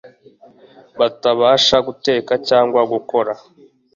batabasha 0.99 1.75
guteka 1.87 2.33
cyangwa 2.47 2.81
gukora 2.91 3.31